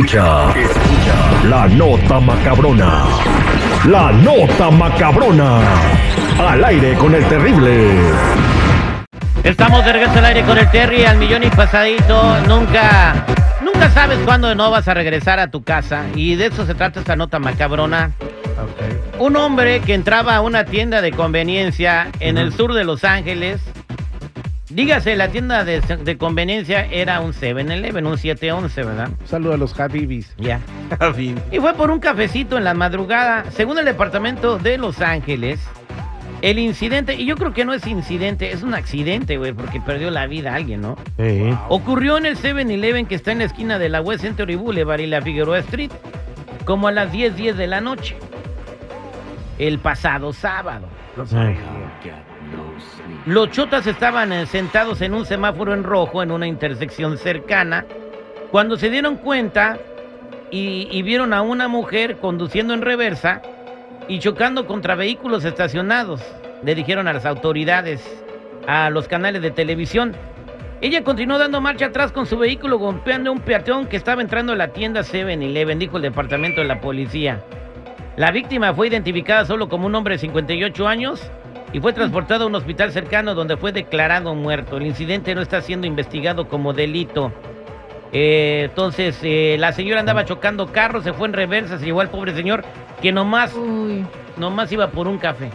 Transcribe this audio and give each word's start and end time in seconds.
Escucha, 0.00 0.50
escucha 0.58 1.44
la 1.46 1.68
nota 1.68 2.20
macabrona. 2.20 3.04
La 3.86 4.10
nota 4.10 4.70
macabrona. 4.70 5.60
Al 6.38 6.64
aire 6.64 6.94
con 6.94 7.14
el 7.14 7.22
terrible. 7.26 7.98
Estamos 9.44 9.84
de 9.84 9.92
regreso 9.92 10.18
al 10.18 10.24
aire 10.24 10.42
con 10.44 10.56
el 10.56 10.70
Terry 10.70 11.04
al 11.04 11.18
millón 11.18 11.44
y 11.44 11.50
pasadito. 11.50 12.40
Nunca, 12.48 13.26
nunca 13.60 13.90
sabes 13.90 14.18
cuándo 14.24 14.54
no 14.54 14.70
vas 14.70 14.88
a 14.88 14.94
regresar 14.94 15.38
a 15.38 15.50
tu 15.50 15.62
casa. 15.64 16.06
Y 16.14 16.34
de 16.34 16.46
eso 16.46 16.64
se 16.64 16.74
trata 16.74 17.00
esta 17.00 17.14
nota 17.14 17.38
macabrona. 17.38 18.12
Un 19.18 19.36
hombre 19.36 19.80
que 19.80 19.92
entraba 19.92 20.36
a 20.36 20.40
una 20.40 20.64
tienda 20.64 21.02
de 21.02 21.12
conveniencia 21.12 22.08
en 22.20 22.38
el 22.38 22.54
sur 22.54 22.72
de 22.72 22.84
Los 22.84 23.04
Ángeles. 23.04 23.60
Dígase, 24.70 25.16
la 25.16 25.28
tienda 25.28 25.64
de, 25.64 25.80
de 25.80 26.16
conveniencia 26.16 26.86
era 26.86 27.20
un 27.20 27.32
7-Eleven, 27.32 28.06
un 28.06 28.16
711, 28.16 28.82
¿verdad? 28.84 29.10
Saludos 29.24 29.54
a 29.54 29.58
los 29.58 29.80
Habibis. 29.80 30.32
Ya. 30.38 30.60
Y 31.50 31.58
fue 31.58 31.74
por 31.74 31.90
un 31.90 31.98
cafecito 31.98 32.56
en 32.56 32.64
la 32.64 32.74
madrugada. 32.74 33.44
Según 33.50 33.78
el 33.78 33.84
departamento 33.84 34.58
de 34.58 34.78
Los 34.78 35.00
Ángeles, 35.00 35.60
el 36.42 36.58
incidente, 36.58 37.14
y 37.14 37.26
yo 37.26 37.36
creo 37.36 37.52
que 37.52 37.64
no 37.64 37.74
es 37.74 37.86
incidente, 37.86 38.52
es 38.52 38.62
un 38.62 38.74
accidente, 38.74 39.36
güey, 39.36 39.52
porque 39.52 39.80
perdió 39.80 40.10
la 40.10 40.26
vida 40.26 40.54
alguien, 40.54 40.82
¿no? 40.82 40.96
Sí. 41.18 41.52
Ocurrió 41.68 42.16
en 42.16 42.26
el 42.26 42.36
7-Eleven 42.36 43.06
que 43.06 43.16
está 43.16 43.32
en 43.32 43.38
la 43.38 43.44
esquina 43.44 43.78
de 43.78 43.88
la 43.88 44.00
West 44.00 44.22
Century 44.22 44.54
Boulevard 44.54 45.00
y 45.00 45.06
la 45.06 45.20
Figueroa 45.20 45.58
Street, 45.58 45.90
como 46.64 46.88
a 46.88 46.92
las 46.92 47.12
10:10 47.12 47.34
10 47.34 47.56
de 47.56 47.66
la 47.66 47.80
noche. 47.80 48.16
El 49.60 49.78
pasado 49.78 50.32
sábado. 50.32 50.86
Los 53.26 53.50
chotas 53.50 53.86
estaban 53.86 54.32
eh, 54.32 54.46
sentados 54.46 55.02
en 55.02 55.12
un 55.12 55.26
semáforo 55.26 55.74
en 55.74 55.84
rojo 55.84 56.22
en 56.22 56.30
una 56.30 56.46
intersección 56.46 57.18
cercana 57.18 57.84
cuando 58.50 58.78
se 58.78 58.88
dieron 58.88 59.16
cuenta 59.16 59.76
y, 60.50 60.88
y 60.90 61.02
vieron 61.02 61.34
a 61.34 61.42
una 61.42 61.68
mujer 61.68 62.16
conduciendo 62.16 62.72
en 62.72 62.80
reversa 62.80 63.42
y 64.08 64.18
chocando 64.18 64.66
contra 64.66 64.94
vehículos 64.94 65.44
estacionados. 65.44 66.22
Le 66.64 66.74
dijeron 66.74 67.06
a 67.06 67.12
las 67.12 67.26
autoridades, 67.26 68.02
a 68.66 68.88
los 68.88 69.08
canales 69.08 69.42
de 69.42 69.50
televisión. 69.50 70.16
Ella 70.80 71.04
continuó 71.04 71.36
dando 71.36 71.60
marcha 71.60 71.84
atrás 71.84 72.12
con 72.12 72.24
su 72.24 72.38
vehículo 72.38 72.78
golpeando 72.78 73.28
a 73.28 73.34
un 73.34 73.40
peatón 73.40 73.88
que 73.88 73.98
estaba 73.98 74.22
entrando 74.22 74.54
a 74.54 74.56
la 74.56 74.68
tienda 74.68 75.02
7-Eleven, 75.02 75.78
dijo 75.78 75.98
el 75.98 76.02
departamento 76.04 76.62
de 76.62 76.66
la 76.66 76.80
policía. 76.80 77.44
La 78.16 78.30
víctima 78.30 78.74
fue 78.74 78.88
identificada 78.88 79.44
solo 79.44 79.68
como 79.68 79.86
un 79.86 79.94
hombre 79.94 80.14
de 80.14 80.18
58 80.18 80.86
años 80.88 81.30
y 81.72 81.80
fue 81.80 81.92
transportado 81.92 82.44
a 82.44 82.46
un 82.48 82.54
hospital 82.54 82.92
cercano 82.92 83.34
donde 83.34 83.56
fue 83.56 83.72
declarado 83.72 84.34
muerto. 84.34 84.76
El 84.76 84.86
incidente 84.86 85.34
no 85.34 85.40
está 85.40 85.60
siendo 85.62 85.86
investigado 85.86 86.48
como 86.48 86.72
delito. 86.72 87.32
Eh, 88.12 88.66
entonces, 88.68 89.18
eh, 89.22 89.56
la 89.58 89.72
señora 89.72 90.00
andaba 90.00 90.24
chocando 90.24 90.72
carros, 90.72 91.04
se 91.04 91.12
fue 91.12 91.28
en 91.28 91.32
reversa, 91.32 91.78
se 91.78 91.84
llevó 91.86 92.00
al 92.00 92.10
pobre 92.10 92.34
señor 92.34 92.64
que 93.00 93.12
nomás, 93.12 93.54
Uy, 93.54 94.04
nomás 94.36 94.70
iba 94.72 94.88
por 94.88 95.06
un 95.06 95.16
café. 95.16 95.48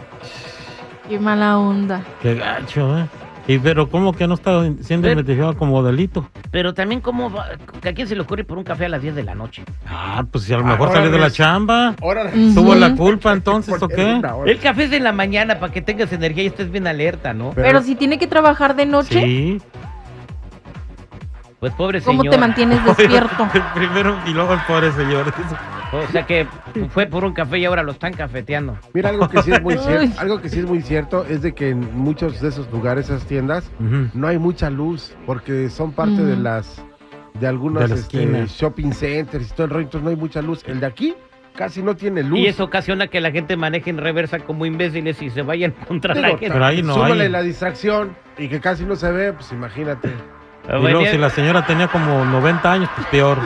qué 1.08 1.18
mala 1.18 1.58
onda. 1.58 2.00
Qué 2.22 2.34
gacho, 2.34 2.98
¿eh? 2.98 3.04
Y 3.48 3.58
pero 3.60 3.88
¿cómo 3.88 4.12
que 4.12 4.26
no 4.26 4.34
está 4.34 4.62
siendo 4.82 5.06
Pero- 5.06 5.20
investigado 5.20 5.56
como 5.56 5.80
delito? 5.82 6.28
Pero 6.50 6.74
también, 6.74 7.00
¿cómo 7.00 7.30
va- 7.30 7.46
¿a 7.84 7.92
quién 7.92 8.08
se 8.08 8.16
le 8.16 8.22
ocurre 8.22 8.42
por 8.44 8.58
un 8.58 8.64
café 8.64 8.86
a 8.86 8.88
las 8.88 9.00
10 9.02 9.14
de 9.14 9.22
la 9.22 9.34
noche? 9.36 9.62
Ah, 9.88 10.24
pues 10.30 10.44
si 10.44 10.52
a 10.52 10.56
lo 10.58 10.64
mejor 10.64 10.88
Ahora 10.88 10.94
salió 11.00 11.10
de 11.12 11.18
la 11.18 11.30
chamba. 11.30 11.94
Ahora. 12.02 12.30
¿Tuvo 12.32 12.74
la 12.74 12.94
culpa 12.96 13.32
entonces 13.32 13.74
o 13.82 13.88
qué? 13.88 14.20
El 14.46 14.58
café 14.58 14.84
es 14.84 14.92
en 14.92 15.04
la 15.04 15.12
mañana 15.12 15.60
para 15.60 15.72
que 15.72 15.80
tengas 15.80 16.12
energía 16.12 16.42
y 16.42 16.46
estés 16.48 16.70
bien 16.72 16.86
alerta, 16.88 17.32
¿no? 17.34 17.50
Pero- 17.54 17.68
Pero 17.68 17.82
si 17.82 17.94
tiene 17.94 18.18
que 18.18 18.26
trabajar 18.26 18.74
de 18.74 18.86
noche, 18.86 19.20
Sí. 19.22 19.62
Pues 21.60 21.72
pobre 21.72 22.02
¿cómo 22.02 22.20
señor. 22.22 22.34
te 22.34 22.40
mantienes 22.40 22.84
despierto? 22.84 23.48
Primero 23.74 24.16
y 24.26 24.30
luego 24.30 24.52
el 24.54 24.60
pobre 24.66 24.92
señor. 24.92 25.32
O 25.92 26.06
sea 26.12 26.26
que 26.26 26.46
fue 26.90 27.06
por 27.06 27.24
un 27.24 27.32
café 27.32 27.58
y 27.58 27.64
ahora 27.64 27.82
lo 27.82 27.92
están 27.92 28.12
cafeteando. 28.12 28.76
Mira, 28.92 29.10
algo 29.10 29.28
que 29.28 29.42
sí 29.42 29.52
es 29.52 29.62
muy 29.62 29.74
Uy. 29.74 29.80
cierto, 29.80 30.20
algo 30.20 30.40
que 30.40 30.48
sí 30.48 30.58
es 30.60 30.64
muy 30.66 30.82
cierto 30.82 31.24
es 31.28 31.42
de 31.42 31.52
que 31.54 31.70
en 31.70 31.96
muchos 31.98 32.40
de 32.40 32.48
esos 32.48 32.70
lugares, 32.72 33.06
esas 33.06 33.24
tiendas, 33.26 33.70
no 33.78 34.26
hay 34.28 34.38
mucha 34.38 34.68
luz 34.70 35.14
porque 35.26 35.68
son 35.70 35.92
parte 35.92 36.22
de 36.22 36.36
Mm. 36.36 36.42
las 36.42 36.84
de 37.34 37.46
algunos 37.46 37.82
De 37.82 37.88
la 37.88 37.94
este, 37.96 38.46
shopping 38.46 38.92
centers 38.92 39.50
y 39.50 39.54
todo 39.54 39.64
el 39.64 39.70
rollo, 39.70 39.84
entonces 39.84 40.04
no 40.04 40.10
hay 40.10 40.16
mucha 40.16 40.40
luz. 40.42 40.62
El 40.66 40.80
de 40.80 40.86
aquí 40.86 41.14
casi 41.54 41.82
no 41.82 41.94
tiene 41.94 42.22
luz. 42.22 42.38
Y 42.38 42.46
eso 42.46 42.64
ocasiona 42.64 43.06
que 43.08 43.20
la 43.20 43.30
gente 43.30 43.56
maneje 43.56 43.90
en 43.90 43.98
reversa 43.98 44.38
como 44.40 44.64
imbéciles 44.66 45.20
y 45.22 45.30
se 45.30 45.42
vayan 45.42 45.72
contra 45.88 46.14
la 46.14 46.28
Digo, 46.28 46.38
gente. 46.38 46.52
Pero 46.54 46.64
ahí 46.64 46.82
no 46.82 46.94
súmale 46.94 47.24
hay. 47.24 47.28
la 47.30 47.42
distracción 47.42 48.16
y 48.38 48.48
que 48.48 48.60
casi 48.60 48.84
no 48.84 48.96
se 48.96 49.10
ve, 49.12 49.32
pues 49.32 49.52
imagínate. 49.52 50.08
Y 50.68 50.80
luego 50.82 51.04
si 51.06 51.16
la 51.18 51.30
señora 51.30 51.64
tenía 51.64 51.88
como 51.88 52.24
90 52.24 52.72
años, 52.72 52.90
pues 52.96 53.06
peor. 53.08 53.38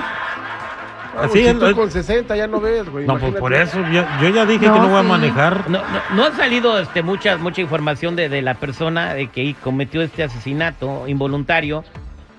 Vamos, 1.15 1.31
Así 1.31 1.41
si 1.43 1.47
es, 1.49 1.59
tú 1.59 1.67
es- 1.67 1.75
con 1.75 1.91
60 1.91 2.37
ya 2.37 2.47
no 2.47 2.61
ves, 2.61 2.89
güey. 2.89 3.07
No, 3.07 3.19
pues 3.19 3.35
por 3.35 3.53
eso 3.53 3.79
yo, 3.93 4.05
yo 4.23 4.29
ya 4.29 4.47
dije 4.47 4.67
No, 4.67 4.75
que 4.75 4.81
no 4.81 4.89
voy 4.89 5.01
a 5.01 5.03
manejar. 5.03 5.69
No, 5.69 5.79
no, 5.81 6.17
no 6.17 6.25
ha 6.25 6.33
salido 6.33 6.79
este, 6.79 7.03
mucha, 7.03 7.37
mucha 7.37 7.61
información 7.61 8.17
de, 8.17 8.29
de 8.29 8.43
la 8.43 8.55
persona 8.55 9.15
de 9.15 9.27
que 9.29 9.55
cometió 9.63 10.03
este 10.03 10.23
asesinato 10.23 11.09
involuntario, 11.09 11.85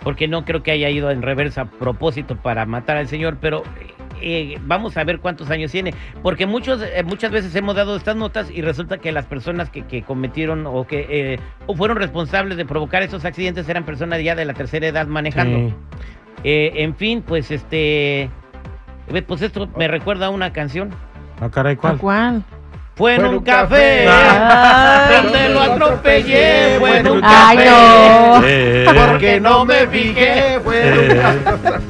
porque 0.04 0.28
no 0.28 0.46
creo 0.46 0.64
que 0.64 0.72
haya 0.72 0.90
ido 0.90 1.12
en 1.12 1.22
reversa 1.22 1.62
a 1.62 1.66
propósito 1.66 2.36
para 2.38 2.66
matar 2.66 2.98
al 2.98 3.08
señor, 3.08 3.38
pero 3.42 3.64
eh, 4.22 4.58
vamos 4.66 4.96
a 4.98 5.03
ver 5.03 5.20
cuántos 5.20 5.50
años 5.50 5.72
tiene, 5.72 5.94
porque 6.24 6.46
muchos, 6.46 6.82
eh, 6.82 7.03
muchas 7.03 7.32
veces 7.32 7.53
hemos 7.56 7.76
dado 7.76 7.96
estas 7.96 8.16
notas 8.16 8.50
y 8.52 8.62
resulta 8.62 9.00
que 9.00 9.12
las 9.12 9.26
personas 9.26 9.70
que, 9.70 9.84
que 9.84 10.03
cometieron 10.03 10.66
o 10.68 10.86
que 10.88 11.08
eh, 11.09 11.40
o 11.66 11.76
fueron 11.76 11.98
responsables 11.98 12.56
de 12.58 12.66
provocar 12.66 13.02
esos 13.03 13.26
accidentes 13.26 13.68
eran 13.68 13.84
personas 13.84 14.24
ya 14.24 14.36
de 14.36 14.46
la 14.46 14.53
tercera 14.53 14.88
edad 14.88 15.08
manejando. 15.08 15.70
Sí. 15.70 15.74
Eh, 16.44 16.72
en 16.78 16.96
fin, 16.96 17.22
pues 17.26 17.52
este, 17.52 18.30
pues 19.22 19.41
esto 19.41 19.67
me 19.75 19.88
recuerda 19.88 20.27
a 20.27 20.29
una 20.29 20.53
canción. 20.53 20.91
Ah, 21.41 21.49
caray, 21.49 21.75
¿A 21.81 21.97
¿cuál? 21.97 22.44
Fue 22.96 23.16
en 23.16 23.22
en 23.22 23.28
un 23.28 23.34
un 23.35 23.44
café. 23.44 24.07
Ay. 24.07 25.24
Donde 25.24 25.50
lo 25.50 25.62
atropellé. 25.62 26.75
Fue 26.79 26.97
en 27.00 27.07
un 27.07 27.22
Ay, 27.24 27.57
café. 27.57 27.69
no. 27.69 28.41
Eh, 28.53 28.85
Porque 29.07 29.40
no 29.40 29.66
me 29.66 29.88
fijé, 29.88 30.59
fue 30.63 30.81
Eh. 30.84 31.22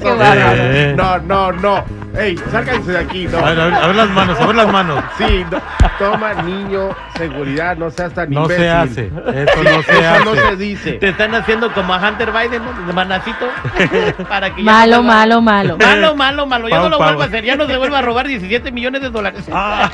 Qué 0.01 0.09
bárbaro. 0.11 0.55
Eh. 0.57 0.93
No, 0.95 1.17
no, 1.19 1.51
no. 1.53 1.83
Ey, 2.17 2.37
sáquense 2.51 2.91
de 2.91 2.97
aquí, 2.99 3.25
no. 3.25 3.37
A 3.39 3.49
ver, 3.51 3.59
a 3.59 3.65
ver, 3.65 3.73
a 3.73 3.87
ver 3.87 3.95
las 3.95 4.09
manos, 4.09 4.39
a 4.39 4.45
ver 4.45 4.55
las 4.55 4.67
manos. 4.71 5.01
Sí, 5.17 5.45
no. 5.49 5.61
toma 5.97 6.33
niño, 6.43 6.89
seguridad, 7.15 7.77
no 7.77 7.89
seas 7.89 8.13
tan 8.13 8.29
No 8.31 8.47
se 8.47 8.55
imbécil. 8.55 8.69
hace. 8.69 9.05
Eso 9.05 9.63
no 9.63 9.81
se 9.83 9.91
Eso 9.99 10.25
no 10.25 10.31
hace. 10.33 10.41
se 10.49 10.55
dice. 10.57 10.91
Te 10.93 11.09
están 11.09 11.33
haciendo 11.35 11.71
como 11.73 11.93
a 11.93 11.97
Hunter 12.09 12.31
Biden, 12.31 12.63
¿no? 12.65 12.85
De 12.85 12.91
manacito. 12.93 13.45
Para 14.29 14.53
que 14.53 14.61
ya 14.63 14.71
Malo, 14.71 14.97
no 14.97 15.03
vuelva- 15.03 15.13
malo, 15.15 15.41
malo. 15.41 15.77
Malo, 15.77 16.15
malo, 16.15 16.45
malo. 16.47 16.67
Ya 16.67 16.75
Pau, 16.75 16.83
no 16.85 16.89
lo 16.89 16.97
pau. 16.97 17.07
vuelva 17.07 17.23
a 17.23 17.27
hacer. 17.27 17.45
Ya 17.45 17.55
no 17.55 17.65
se 17.65 17.77
vuelva 17.77 17.99
a 17.99 18.01
robar 18.01 18.27
17 18.27 18.71
millones 18.73 19.01
de 19.01 19.09
dólares. 19.09 19.45
Ah, 19.53 19.89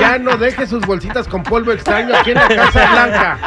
Ya 0.00 0.18
no 0.18 0.36
deje 0.44 0.66
sus 0.66 0.84
bolsitas 0.86 1.26
con 1.28 1.42
polvo 1.42 1.72
extraño 1.72 2.14
aquí 2.16 2.30
en 2.30 2.36
la 2.36 2.48
Casa 2.48 2.90
Blanca. 2.92 3.38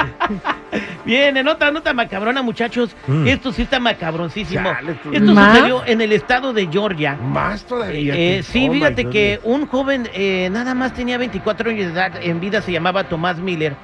Bien, 1.06 1.38
en 1.38 1.48
otra 1.48 1.72
nota 1.72 1.94
macabrona, 1.94 2.42
muchachos. 2.42 2.96
Mm. 3.08 3.28
Esto 3.28 3.52
sí 3.52 3.62
está 3.64 3.80
macabroncísimo. 3.80 4.70
Chale, 4.72 4.94
tú- 4.96 5.12
Esto 5.14 5.34
¿Más? 5.34 5.56
sucedió 5.56 5.86
en 5.86 6.02
el 6.02 6.12
estado 6.12 6.54
de 6.54 6.68
Georgia. 6.68 7.16
Más 7.16 7.64
todavía. 7.66 8.14
Eh, 8.14 8.38
que- 8.38 8.44
sí, 8.44 8.68
oh 8.70 8.74
fíjate 8.74 9.10
que 9.10 9.40
un 9.44 9.66
joven 9.68 10.10
eh, 10.14 10.50
nada 10.52 10.76
más 10.76 10.94
tenía 10.94 11.18
24 11.18 11.70
años 11.70 11.86
de 11.88 11.94
edad, 11.94 12.12
en 12.22 12.40
vida 12.40 12.62
se 12.62 12.72
llamaba 12.72 13.06
Tomás 13.06 13.38
Miller, 13.40 13.76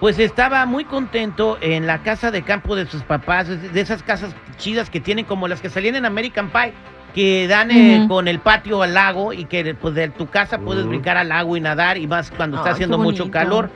pues 0.00 0.18
estaba 0.18 0.64
muy 0.66 0.84
contento 0.84 1.58
en 1.60 1.86
la 1.86 2.02
casa 2.02 2.30
de 2.30 2.42
campo 2.42 2.74
de 2.74 2.86
sus 2.86 3.02
papás, 3.02 3.48
de 3.48 3.80
esas 3.80 4.02
casas 4.02 4.34
chidas 4.56 4.88
que 4.90 5.00
tienen 5.00 5.24
como 5.26 5.46
las 5.48 5.60
que 5.60 5.68
salían 5.70 5.94
en 5.96 6.06
American 6.06 6.50
Pie, 6.50 6.72
que 7.14 7.46
dan 7.46 7.70
eh, 7.70 8.06
con 8.08 8.26
el 8.28 8.38
patio 8.38 8.82
al 8.82 8.94
lago 8.94 9.32
y 9.32 9.44
que 9.44 9.74
pues 9.74 9.94
de 9.94 10.08
tu 10.08 10.26
casa 10.28 10.58
puedes 10.58 10.82
Ujú. 10.82 10.90
brincar 10.90 11.16
al 11.16 11.28
lago 11.28 11.56
y 11.56 11.60
nadar 11.60 11.98
y 11.98 12.06
más 12.06 12.30
cuando 12.30 12.56
está 12.58 12.70
haciendo 12.70 12.98
mucho 12.98 13.30
calor. 13.30 13.70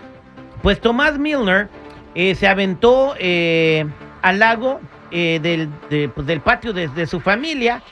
Pues 0.63 0.81
Tomás 0.81 1.19
Milner 1.19 1.69
eh, 2.15 2.35
se 2.35 2.49
aventó 2.49 3.15
eh, 3.19 3.87
al 4.23 4.39
lago 4.39 4.81
eh, 5.11 5.39
del, 5.43 5.69
de, 5.91 6.09
pues, 6.09 6.27
del 6.27 6.41
patio 6.41 6.73
de, 6.73 6.89
de 6.89 7.07
su 7.07 7.21
familia 7.21 7.83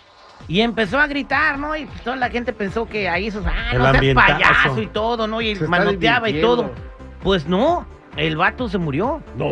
y 0.49 0.61
empezó 0.61 0.99
a 0.99 1.07
gritar, 1.07 1.59
¿no? 1.59 1.77
Y 1.77 1.87
pues, 1.87 2.01
toda 2.03 2.17
la 2.17 2.31
gente 2.31 2.53
pensó 2.53 2.87
que 2.87 3.09
ahí 3.09 3.29
esos, 3.29 3.45
ah, 3.47 3.71
El 3.73 3.79
no 3.79 3.93
seas 3.95 4.15
payaso 4.15 4.83
y 4.83 4.87
todo, 4.87 5.27
¿no? 5.27 5.41
Y 5.41 5.57
Se 5.57 5.67
manoteaba 5.69 6.29
y 6.29 6.41
todo. 6.41 6.71
Pues 7.23 7.47
no, 7.47 7.87
el 8.17 8.37
vato 8.37 8.69
se 8.69 8.79
murió. 8.79 9.23
No. 9.37 9.47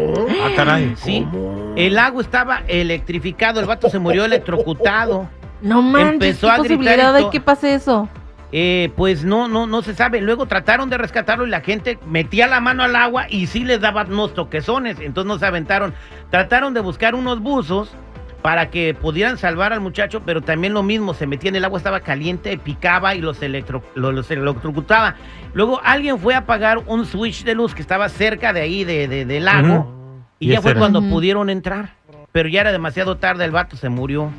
ah, 0.45 0.51
caray. 0.57 0.95
Sí, 0.97 1.27
¿Cómo? 1.31 1.75
el 1.77 1.95
lago 1.95 2.21
estaba 2.21 2.63
electrificado, 2.69 3.61
el 3.61 3.67
vato 3.67 3.89
se 3.89 3.99
murió 3.99 4.25
electrocutado. 4.27 5.29
No 5.63 5.81
manches, 5.83 6.13
Empezó 6.13 6.47
¿qué 6.49 6.53
a 6.53 6.57
gritar 6.59 6.73
y 6.75 6.77
posibilidad 6.77 7.31
que 7.31 7.41
pase 7.41 7.75
eso? 7.75 8.09
Eh, 8.55 8.93
pues 8.97 9.25
no, 9.25 9.49
no, 9.49 9.67
no 9.67 9.81
se 9.81 9.95
sabe. 9.95 10.21
Luego 10.21 10.45
trataron 10.47 10.91
de 10.91 10.99
rescatarlo 10.99 11.47
y 11.47 11.51
la 11.51 11.63
gente 11.63 11.99
metía 12.07 12.47
la 12.47 12.61
mano 12.61 12.83
al 12.83 12.95
agua 12.97 13.27
y 13.31 13.47
sí 13.47 13.65
les 13.65 13.81
daba 13.81 14.03
unos 14.05 14.35
toquezones. 14.35 14.99
Entonces 15.01 15.27
no 15.29 15.39
se 15.39 15.47
aventaron. 15.47 15.95
Trataron 16.31 16.75
de 16.75 16.81
buscar 16.81 17.15
unos 17.15 17.41
buzos 17.41 17.91
para 18.43 18.71
que 18.71 18.93
pudieran 18.93 19.39
salvar 19.39 19.73
al 19.73 19.81
muchacho, 19.81 20.21
pero 20.27 20.41
también 20.43 20.75
lo 20.75 20.83
mismo, 20.83 21.15
se 21.15 21.27
metía 21.29 21.49
en 21.51 21.57
el 21.57 21.65
agua, 21.65 21.79
estaba 21.79 22.01
caliente, 22.01 22.59
picaba 22.59 23.15
y 23.15 23.21
los, 23.21 23.41
electro, 23.41 23.83
lo- 23.95 24.11
los 24.13 24.29
electrocutaba. 24.33 25.15
Luego 25.55 25.81
alguien 25.85 26.19
fue 26.19 26.35
a 26.35 26.39
apagar 26.39 26.79
un 26.87 27.07
switch 27.07 27.45
de 27.45 27.55
luz 27.55 27.73
que 27.73 27.83
estaba 27.83 28.09
cerca 28.09 28.53
de 28.53 28.61
ahí, 28.63 28.83
de, 28.83 29.07
de- 29.07 29.25
del 29.25 29.45
lago, 29.45 30.19
y, 30.41 30.49
Y 30.49 30.53
ya 30.55 30.61
fue 30.61 30.73
era. 30.73 30.81
cuando 30.81 31.01
pudieron 31.03 31.51
entrar. 31.51 31.95
Pero 32.33 32.49
ya 32.49 32.63
era 32.63 32.73
demasiado 32.73 33.17
tarde, 33.17 33.45
el 33.45 33.53
vato 33.53 33.77
se 33.77 33.89
murió. 33.89 34.31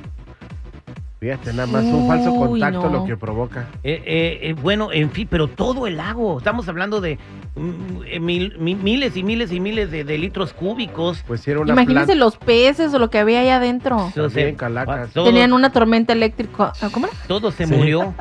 Fíjate, 1.24 1.54
nada 1.54 1.68
más 1.68 1.86
un 1.86 2.06
falso 2.06 2.34
Uy, 2.34 2.60
contacto 2.60 2.90
no. 2.90 3.00
lo 3.00 3.06
que 3.06 3.16
provoca. 3.16 3.68
Eh, 3.82 4.04
eh, 4.06 4.40
eh, 4.50 4.54
bueno, 4.62 4.92
en 4.92 5.10
fin, 5.10 5.26
pero 5.32 5.48
todo 5.48 5.88
el 5.88 5.96
lago. 5.96 6.38
Estamos 6.38 6.68
hablando 6.68 7.00
de 7.00 7.18
mm, 7.56 7.70
eh, 8.08 8.20
mil- 8.20 8.58
mi- 8.60 8.76
miles 8.76 9.16
y 9.16 9.24
miles 9.24 9.50
y 9.54 9.62
miles 9.62 9.90
de, 9.90 10.04
de 10.04 10.18
litros 10.18 10.52
cúbicos. 10.52 11.24
Pues 11.26 11.40
si 11.40 11.52
era 11.52 11.62
una 11.62 11.72
Imagínense 11.72 12.08
planta. 12.08 12.16
los 12.26 12.36
peces 12.36 12.94
o 12.94 13.00
lo 13.00 13.10
que 13.10 13.20
había 13.20 13.40
ahí 13.40 13.48
adentro. 13.48 14.12
También 14.14 14.56
calacas. 14.56 15.12
todo- 15.14 15.24
Tenían 15.24 15.54
una 15.54 15.72
tormenta 15.72 16.12
eléctrica. 16.12 16.74
¿Cómo 16.92 17.08
era? 17.08 17.16
Todo 17.26 17.52
se 17.52 17.68
Sí. 17.68 17.74
murió. 17.74 18.14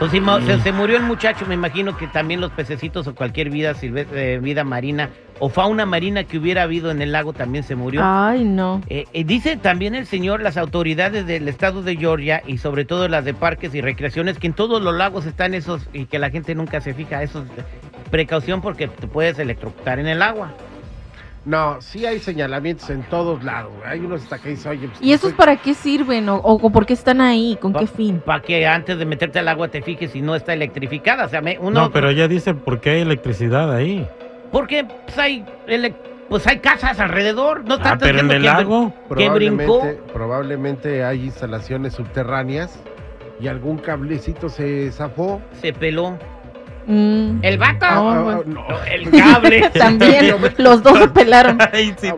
Pues 0.00 0.12
si 0.12 0.20
mo- 0.20 0.40
se, 0.40 0.58
se 0.60 0.72
murió 0.72 0.96
el 0.96 1.02
muchacho, 1.02 1.44
me 1.46 1.54
imagino 1.54 1.94
que 1.96 2.06
también 2.08 2.40
los 2.40 2.50
pececitos 2.52 3.06
o 3.06 3.14
cualquier 3.14 3.50
vida 3.50 3.74
silvestre, 3.74 4.34
eh, 4.34 4.38
vida 4.38 4.64
marina 4.64 5.10
o 5.38 5.50
fauna 5.50 5.84
marina 5.84 6.24
que 6.24 6.38
hubiera 6.38 6.62
habido 6.62 6.90
en 6.90 7.02
el 7.02 7.12
lago 7.12 7.34
también 7.34 7.64
se 7.64 7.74
murió. 7.76 8.00
Ay, 8.02 8.44
no. 8.44 8.80
Eh, 8.88 9.04
eh, 9.12 9.24
dice 9.24 9.58
también 9.58 9.94
el 9.94 10.06
señor, 10.06 10.40
las 10.40 10.56
autoridades 10.56 11.26
del 11.26 11.46
estado 11.48 11.82
de 11.82 11.96
Georgia 11.96 12.42
y 12.46 12.56
sobre 12.56 12.86
todo 12.86 13.08
las 13.08 13.26
de 13.26 13.34
parques 13.34 13.74
y 13.74 13.82
recreaciones, 13.82 14.38
que 14.38 14.46
en 14.46 14.54
todos 14.54 14.80
los 14.80 14.94
lagos 14.94 15.26
están 15.26 15.52
esos 15.52 15.86
y 15.92 16.06
que 16.06 16.18
la 16.18 16.30
gente 16.30 16.54
nunca 16.54 16.80
se 16.80 16.94
fija, 16.94 17.22
esos 17.22 17.44
precaución 18.10 18.60
porque 18.62 18.88
te 18.88 19.06
puedes 19.06 19.38
electrocutar 19.38 19.98
en 19.98 20.06
el 20.08 20.22
agua. 20.22 20.52
No, 21.44 21.80
sí 21.80 22.04
hay 22.04 22.18
señalamientos 22.18 22.90
en 22.90 23.02
todos 23.04 23.42
lados. 23.42 23.72
güey. 23.78 23.88
Hay 23.88 24.00
unos 24.00 24.22
hasta 24.22 24.38
que 24.38 24.50
dicen, 24.50 24.72
oye, 24.72 24.88
pues, 24.88 25.00
¿Y 25.00 25.12
esos 25.12 25.30
soy- 25.30 25.38
para 25.38 25.56
qué 25.56 25.72
sirven? 25.74 26.28
¿O, 26.28 26.36
o 26.36 26.70
por 26.70 26.84
qué 26.84 26.92
están 26.92 27.20
ahí? 27.22 27.56
¿Con 27.60 27.72
qué 27.72 27.86
fin? 27.86 28.20
Para 28.24 28.42
que 28.42 28.66
antes 28.66 28.98
de 28.98 29.06
meterte 29.06 29.38
al 29.38 29.48
agua 29.48 29.68
te 29.68 29.80
fijes 29.80 30.10
si 30.10 30.20
no 30.20 30.34
está 30.34 30.52
electrificada. 30.52 31.24
O 31.24 31.28
sea, 31.28 31.40
me- 31.40 31.58
uno, 31.58 31.70
No, 31.82 31.90
pero 31.90 32.10
ella 32.10 32.28
dice 32.28 32.52
por 32.54 32.80
qué 32.80 32.90
hay 32.90 33.00
electricidad 33.00 33.74
ahí. 33.74 34.06
Porque 34.52 34.84
pues, 34.84 35.16
hay, 35.18 35.44
pues 36.28 36.46
hay 36.46 36.58
casas 36.58 37.00
alrededor. 37.00 37.64
No 37.64 37.74
Ah, 37.74 37.78
estás 37.78 37.98
pero 38.00 38.20
en 38.20 38.30
el 38.32 38.44
lago. 38.44 38.92
que 39.16 39.30
brincó. 39.30 39.78
probablemente, 39.80 40.02
probablemente 40.12 41.04
hay 41.04 41.24
instalaciones 41.24 41.94
subterráneas 41.94 42.78
y 43.40 43.48
algún 43.48 43.78
cablecito 43.78 44.50
se 44.50 44.92
zafó. 44.92 45.40
Se 45.62 45.72
peló. 45.72 46.18
Mm. 46.90 47.38
El 47.42 47.58
vato. 47.58 47.86
Ah, 47.86 47.88
Ah, 47.92 48.20
bueno. 48.22 48.42
no. 48.46 48.68
No, 48.68 48.82
el 48.84 49.10
cable. 49.10 49.70
También, 49.78 50.34
los 50.58 50.82
dos 50.82 50.98
se 50.98 51.08
pelaron. 51.08 51.58
Ay, 51.72 51.94
sí. 52.00 52.10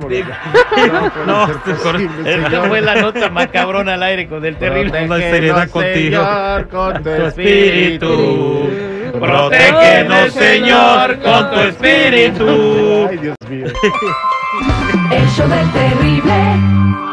No, 1.26 1.46
No, 1.46 2.64
fue 2.68 2.80
la 2.80 2.94
nota 2.96 3.28
macabrona 3.28 3.94
al 3.94 4.02
aire 4.02 4.28
con 4.28 4.44
el 4.44 4.56
terrible. 4.56 5.04
Una 5.04 5.18
seriedad 5.18 5.68
contigo. 5.68 6.22
Señor, 6.22 6.68
con 6.68 6.94
tu 6.94 7.02
Tu 7.02 7.10
espíritu. 7.10 8.06
espíritu. 8.06 9.20
Protégenos, 9.20 10.32
Señor, 10.32 11.18
con 11.20 11.50
tu 11.50 11.60
espíritu. 11.60 13.08
Ay, 13.10 13.16
Dios 13.18 13.36
mío. 13.50 13.66
El 15.10 15.26
show 15.28 15.48
del 15.48 15.70
terrible. 15.72 17.11